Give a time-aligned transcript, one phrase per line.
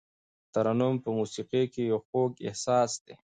[0.53, 3.13] ترنم په موسیقۍ کې یو خوږ احساس دی.